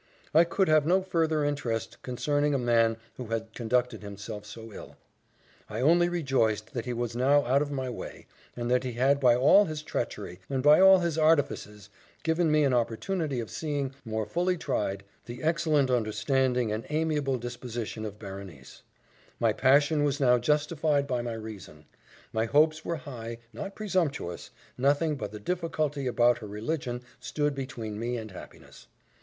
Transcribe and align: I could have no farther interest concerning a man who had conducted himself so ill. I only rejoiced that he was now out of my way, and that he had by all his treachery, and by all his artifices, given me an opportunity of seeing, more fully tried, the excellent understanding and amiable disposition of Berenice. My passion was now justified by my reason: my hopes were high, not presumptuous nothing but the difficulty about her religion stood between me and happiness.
I 0.33 0.45
could 0.45 0.67
have 0.67 0.87
no 0.87 1.03
farther 1.03 1.45
interest 1.45 2.01
concerning 2.01 2.55
a 2.55 2.57
man 2.57 2.97
who 3.17 3.27
had 3.27 3.53
conducted 3.53 4.01
himself 4.01 4.47
so 4.47 4.73
ill. 4.73 4.97
I 5.69 5.79
only 5.79 6.09
rejoiced 6.09 6.73
that 6.73 6.85
he 6.85 6.91
was 6.93 7.15
now 7.15 7.45
out 7.45 7.61
of 7.61 7.69
my 7.69 7.87
way, 7.87 8.25
and 8.55 8.71
that 8.71 8.83
he 8.83 8.93
had 8.93 9.19
by 9.19 9.35
all 9.35 9.65
his 9.65 9.83
treachery, 9.83 10.39
and 10.49 10.63
by 10.63 10.79
all 10.81 11.01
his 11.01 11.19
artifices, 11.19 11.91
given 12.23 12.51
me 12.51 12.63
an 12.63 12.73
opportunity 12.73 13.39
of 13.39 13.51
seeing, 13.51 13.93
more 14.03 14.25
fully 14.25 14.57
tried, 14.57 15.03
the 15.27 15.43
excellent 15.43 15.91
understanding 15.91 16.71
and 16.71 16.87
amiable 16.89 17.37
disposition 17.37 18.03
of 18.03 18.17
Berenice. 18.17 18.81
My 19.39 19.53
passion 19.53 20.03
was 20.03 20.19
now 20.19 20.39
justified 20.39 21.05
by 21.05 21.21
my 21.21 21.33
reason: 21.33 21.85
my 22.33 22.45
hopes 22.45 22.83
were 22.83 22.95
high, 23.05 23.37
not 23.53 23.75
presumptuous 23.75 24.49
nothing 24.79 25.15
but 25.15 25.31
the 25.31 25.39
difficulty 25.39 26.07
about 26.07 26.39
her 26.39 26.47
religion 26.47 27.03
stood 27.19 27.53
between 27.53 27.99
me 27.99 28.17
and 28.17 28.31
happiness. 28.31 28.87